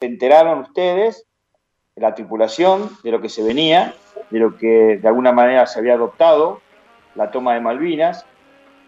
[0.00, 1.26] se enteraron ustedes,
[1.94, 3.92] la tripulación, de lo que se venía,
[4.30, 6.62] de lo que de alguna manera se había adoptado,
[7.16, 8.24] la toma de Malvinas,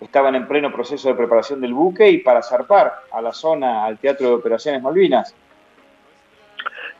[0.00, 3.98] estaban en pleno proceso de preparación del buque y para zarpar a la zona, al
[3.98, 5.34] Teatro de Operaciones Malvinas.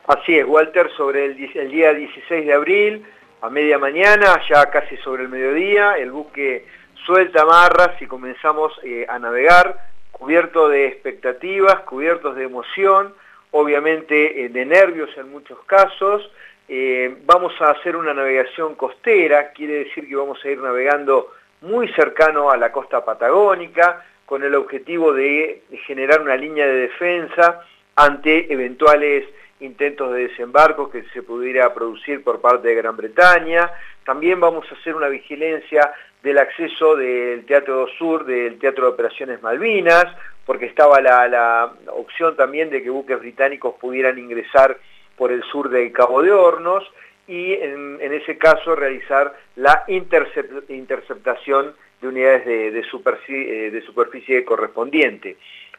[0.07, 3.07] Así es, Walter, sobre el, día 16 de abril,
[3.41, 6.67] a media mañana, ya casi sobre el mediodía, el buque
[7.07, 9.79] suelta amarras y comenzamos eh, a navegar,
[10.11, 13.15] cubierto de expectativas, cubiertos de emoción,
[13.53, 16.29] obviamente eh, de nervios en muchos casos.
[16.69, 21.89] Eh, vamos a hacer una navegación costera, quiere decir que vamos a ir navegando muy
[21.93, 27.65] cercano a la costa patagónica, con el objetivo de generar una línea de defensa
[27.97, 29.27] ante eventuales
[29.61, 33.71] intentos de desembarco que se pudiera producir por parte de Gran Bretaña.
[34.05, 39.43] También vamos a hacer una vigilancia del acceso del Teatro Sur, del Teatro de Operaciones
[39.43, 40.07] Malvinas,
[40.47, 44.79] porque estaba la, opción también de que buques británicos pudieran ingresar
[45.17, 46.85] por el sur del Cabo de Hornos
[47.29, 55.37] y en, ese caso realizar la interceptación de unidades de, superficie, eh, de superficie correspondiente.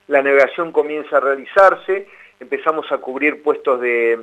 [0.08, 2.08] La navegación comienza a realizarse,
[2.40, 4.20] empezamos a cubrir puestos de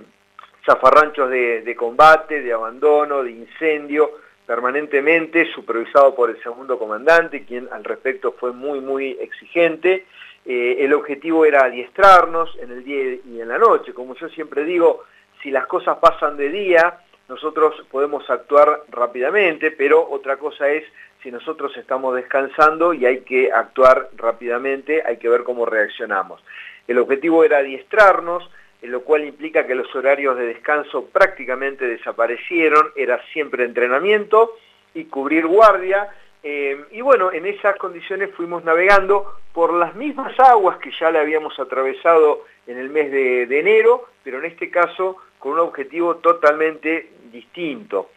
[0.64, 4.10] zafarranchos de, combate, de abandono, de incendio,
[4.50, 10.06] permanentemente, supervisado por el segundo comandante, quien al respecto fue muy, muy exigente.
[10.44, 13.94] Eh, el objetivo era adiestrarnos en el día y en la noche.
[13.94, 15.04] Como yo siempre digo,
[15.40, 20.82] si las cosas pasan de día, nosotros podemos actuar rápidamente, pero otra cosa es
[21.22, 26.42] si nosotros estamos descansando y hay que actuar rápidamente, hay que ver cómo reaccionamos.
[26.88, 28.50] El objetivo era adiestrarnos,
[28.82, 34.56] lo cual implica que los horarios de descanso prácticamente desaparecieron, era siempre entrenamiento
[34.94, 36.08] y cubrir guardia,
[36.42, 41.18] eh, y bueno, en esas condiciones fuimos navegando por las mismas aguas que ya le
[41.18, 46.16] habíamos atravesado en el mes de, de enero, pero en este caso con un objetivo
[46.16, 48.10] totalmente distinto.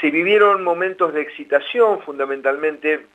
[0.00, 3.06] Se vivieron momentos de excitación, fundamentalmente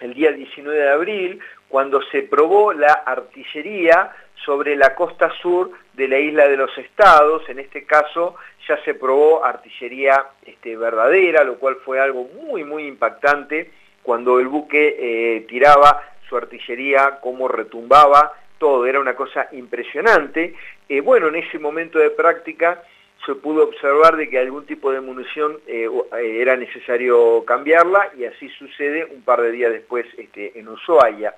[0.00, 4.10] el día 19 de abril, cuando se probó la artillería
[4.44, 8.94] sobre la costa sur de la isla de los estados, en este caso ya se
[8.94, 13.70] probó artillería este, verdadera, lo cual fue algo muy muy impactante
[14.02, 20.54] cuando el buque eh, tiraba su artillería, cómo retumbaba, todo, era una cosa impresionante.
[20.88, 22.82] Eh, bueno, en ese momento de práctica
[23.26, 28.48] se pudo observar de que algún tipo de munición eh, era necesario cambiarla y así
[28.50, 31.34] sucede un par de días después este, en Ushuaia.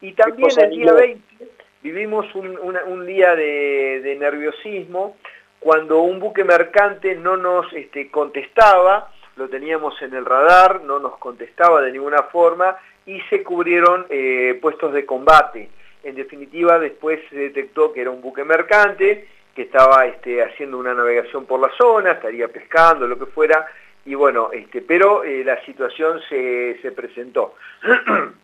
[0.00, 1.48] Y también el día 20
[1.82, 5.16] vivimos un, día de, nerviosismo
[5.60, 11.18] cuando un buque mercante no nos este, contestaba, lo teníamos en el radar, no nos
[11.18, 15.68] contestaba de ninguna forma y se cubrieron eh, puestos de combate.
[16.02, 20.94] En definitiva, después se detectó que era un buque mercante, que estaba este, haciendo una
[20.94, 23.66] navegación por la zona, estaría pescando, lo que fuera,
[24.04, 27.54] y bueno, este, pero eh, la situación se, presentó.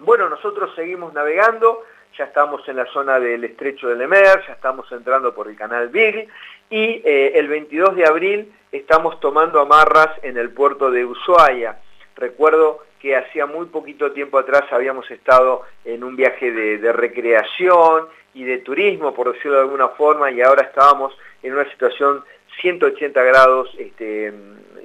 [0.00, 1.84] bueno, nosotros seguimos navegando,
[2.16, 5.88] ya estamos en la zona del estrecho de Lemer, ya estamos entrando por el canal
[5.88, 6.28] Big,
[6.70, 11.78] y eh, el 22 de abril estamos tomando amarras en el puerto de Ushuaia.
[12.16, 18.08] Recuerdo que hacía muy poquito tiempo atrás habíamos estado en un viaje de, recreación
[18.38, 21.12] y de turismo, por decirlo de alguna forma, y ahora estábamos
[21.42, 22.22] en una situación
[22.60, 24.32] 180 grados este,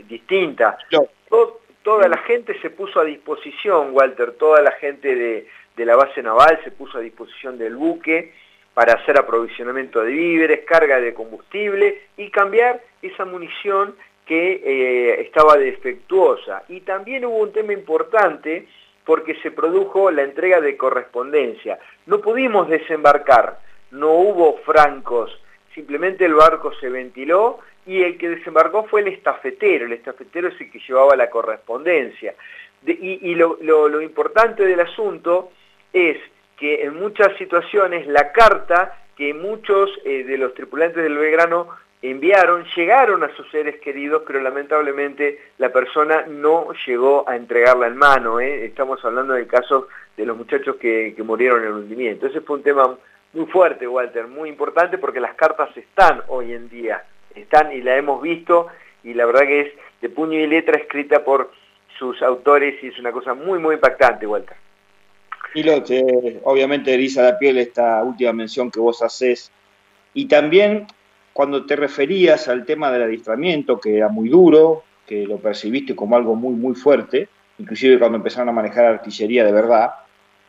[0.07, 0.75] distinta.
[1.83, 5.47] toda la gente se puso a disposición, Walter, toda la gente de,
[5.77, 8.33] de la base naval se puso a disposición del buque
[8.73, 15.57] para hacer aprovisionamiento de víveres, carga de combustible y cambiar esa munición que eh, estaba
[15.57, 16.63] defectuosa.
[16.69, 18.67] Y también hubo un tema importante
[19.05, 21.79] porque se produjo la entrega de correspondencia.
[22.05, 23.59] No pudimos desembarcar,
[23.91, 25.37] no hubo francos,
[25.73, 30.61] simplemente el barco se ventiló y el que desembarcó fue el estafetero, el estafetero es
[30.61, 32.33] el que llevaba la correspondencia.
[32.85, 35.51] y, lo, importante del asunto
[35.91, 36.17] es
[36.57, 41.69] que en muchas situaciones la carta que muchos eh, de los tripulantes del Belgrano
[42.03, 47.95] enviaron, llegaron a sus seres queridos, pero lamentablemente la persona no llegó a entregarla en
[47.95, 48.41] mano.
[48.41, 48.65] ¿eh?
[48.65, 52.27] Estamos hablando del caso de los muchachos que, murieron en el hundimiento.
[52.27, 52.97] Ese fue un tema
[53.31, 57.05] muy fuerte, Walter, muy importante porque las cartas están hoy en día,
[57.35, 58.67] están y la hemos visto
[59.03, 61.51] y la verdad que es de puño y letra escrita por
[61.97, 64.57] sus autores y es una cosa muy, muy impactante, Walter.
[65.55, 69.51] Y lo que obviamente eriza la piel esta última mención que vos haces
[70.13, 70.87] y también
[71.33, 76.15] cuando te referías al tema del adiestramiento, que era muy duro, que lo percibiste como
[76.15, 77.27] algo muy, muy fuerte,
[77.57, 79.91] inclusive cuando empezaron a manejar artillería de verdad,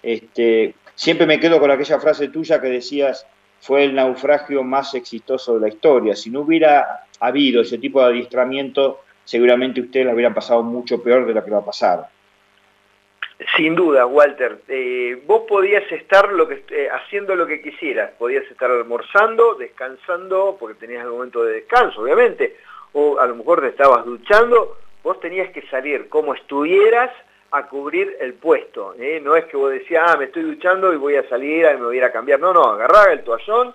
[0.02, 3.26] este, siempre me quedo con aquella frase tuya que decías,
[3.60, 6.14] fue el naufragio más exitoso de la historia.
[6.14, 11.26] Si no hubiera habido ese tipo de adiestramiento, seguramente ustedes la hubieran pasado mucho peor
[11.26, 12.08] de lo que va a pasar.
[13.56, 14.60] Sin duda, Walter.
[14.68, 18.12] Eh, vos podías estar lo que, eh, haciendo lo que quisieras.
[18.12, 22.56] Podías estar almorzando, descansando, porque tenías el momento de descanso, obviamente.
[22.92, 24.78] O a lo mejor te estabas duchando.
[25.02, 27.10] Vos tenías que salir como estuvieras
[27.50, 28.94] a cubrir el puesto.
[28.98, 29.20] ¿eh?
[29.22, 31.86] No es que vos decías, ah, me estoy duchando y voy a salir y me
[31.86, 32.38] voy a cambiar.
[32.38, 33.74] No, no, agarraba el toallón.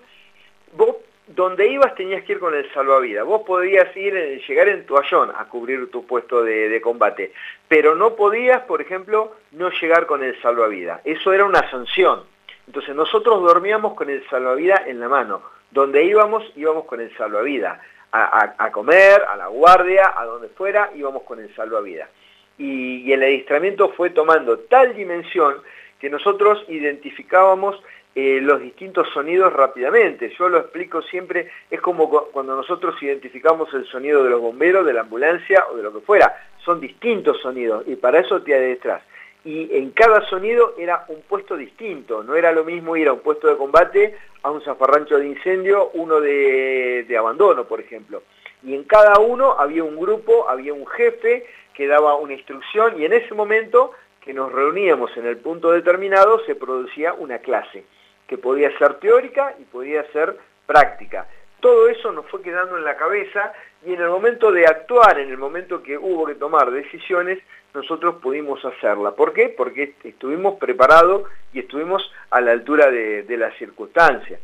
[0.74, 0.96] Vos
[1.30, 3.24] donde ibas tenías que ir con el salvavidas.
[3.24, 7.34] Vos podías ir, eh, llegar en toallón a cubrir tu puesto de, combate,
[7.68, 11.02] pero no podías, por ejemplo, no llegar con el salvavidas.
[11.04, 12.24] Eso era una sanción.
[12.66, 15.42] Entonces nosotros dormíamos con el salvavidas en la mano.
[15.70, 17.80] Donde íbamos, íbamos con el salvavidas.
[18.12, 22.10] A, comer, a la guardia, a donde fuera, íbamos con el salvavidas.
[22.58, 25.58] Y, y el adiestramiento fue tomando tal dimensión
[26.00, 27.80] que nosotros identificábamos
[28.22, 30.34] eh, los distintos sonidos rápidamente.
[30.38, 34.92] Yo lo explico siempre, es como cuando nosotros identificamos el sonido de los bomberos, de
[34.92, 36.36] la ambulancia o de lo que fuera.
[36.66, 39.04] Son distintos sonidos y para eso te detrás.
[39.46, 43.22] Y en cada sonido era un puesto distinto, no era lo mismo ir a un
[43.22, 48.24] puesto de combate, a un zafarrancho de incendio, uno de abandono, por ejemplo.
[48.64, 53.06] Y en cada uno había un grupo, había un jefe que daba una instrucción y
[53.06, 57.86] en ese momento que nos reuníamos en el punto determinado se producía una clase
[58.30, 60.38] que podía ser teórica y podía ser
[60.68, 61.28] práctica.
[61.60, 63.52] Todo eso nos fue quedando en la cabeza
[63.86, 67.40] y en el momento de actuar, en el momento que hubo que tomar decisiones,
[67.74, 69.12] nosotros pudimos hacerla.
[69.12, 69.50] ¿Por qué?
[69.50, 74.40] Porque estuvimos preparados y estuvimos a la altura de, las circunstancias.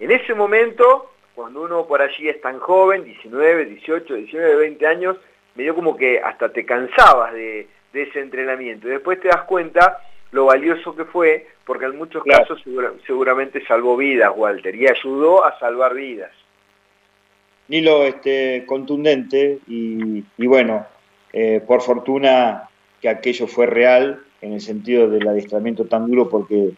[0.00, 5.16] En ese momento, cuando uno por allí es tan joven, 19, 18, 19, 20 años,
[5.54, 8.88] me dio como que hasta te cansabas de, de ese entrenamiento.
[8.88, 10.00] Y después te das cuenta
[10.32, 12.64] lo valioso que fue, porque en muchos casos
[13.06, 16.30] seguramente salvó vidas, Walter, y ayudó a salvar vidas.
[17.68, 20.86] Nilo, este, contundente y, bueno,
[21.30, 22.70] eh, por fortuna
[23.02, 26.70] que aquello fue real en el sentido del adiestramiento tan duro porque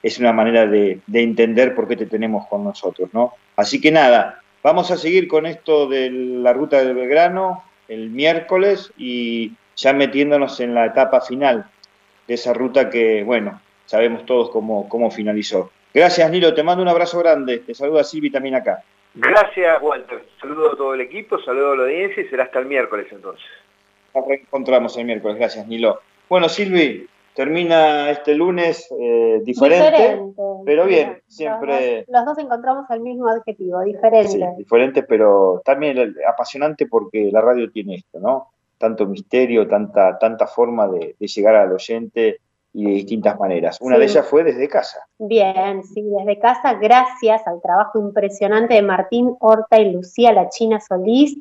[0.00, 3.32] es una manera de, de, entender por qué te tenemos con nosotros, ¿no?
[3.56, 8.92] Así que nada, vamos a seguir con esto de la ruta del Belgrano el miércoles
[8.96, 11.66] y ya metiéndonos en la etapa final
[12.28, 15.70] de esa ruta que, bueno, sabemos todos cómo, cómo finalizó.
[15.94, 17.58] Gracias, Nilo, te mando un abrazo grande.
[17.60, 18.82] Te saluda Silvi también acá.
[19.14, 20.22] Gracias, Walter.
[20.40, 23.46] Saludo a todo el equipo, saludo a la audiencia y será hasta el miércoles entonces.
[24.14, 25.38] Nos reencontramos el miércoles.
[25.38, 26.00] Gracias, Nilo.
[26.28, 30.20] Bueno, Silvi, termina este lunes eh, diferente,
[30.66, 32.04] pero bien, siempre...
[32.08, 34.28] Los dos, encontramos el mismo adjetivo, diferente.
[34.28, 38.50] Sí, diferente, pero también apasionante porque la radio tiene esto, ¿no?
[38.78, 42.40] tanto misterio, tanta, tanta forma de, llegar al oyente
[42.76, 43.78] y de distintas maneras.
[43.80, 44.98] Una de ellas fue desde casa.
[45.18, 50.78] Bien, sí, desde casa, gracias al trabajo impresionante de Martín Horta y Lucía La China
[50.78, 51.34] Solís,